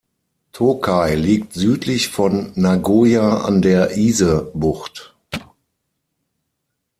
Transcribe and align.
Tōkai 0.51 1.13
liegt 1.13 1.53
südlich 1.53 2.07
von 2.09 2.53
Nagoya 2.55 3.41
an 3.45 3.61
der 3.61 3.95
Ise-Bucht. 3.97 5.13